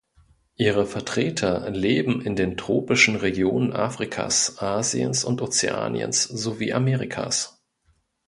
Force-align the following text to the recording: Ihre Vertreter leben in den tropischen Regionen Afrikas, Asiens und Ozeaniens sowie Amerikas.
Ihre 0.55 0.87
Vertreter 0.87 1.69
leben 1.69 2.21
in 2.23 2.35
den 2.35 2.57
tropischen 2.57 3.15
Regionen 3.17 3.71
Afrikas, 3.71 4.57
Asiens 4.57 5.23
und 5.23 5.43
Ozeaniens 5.43 6.23
sowie 6.23 6.73
Amerikas. 6.73 7.61